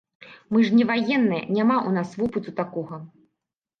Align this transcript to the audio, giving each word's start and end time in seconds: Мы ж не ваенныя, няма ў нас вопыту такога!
Мы 0.55 0.61
ж 0.69 0.77
не 0.77 0.87
ваенныя, 0.91 1.43
няма 1.57 1.77
ў 1.87 1.95
нас 1.99 2.09
вопыту 2.23 2.57
такога! 2.65 2.95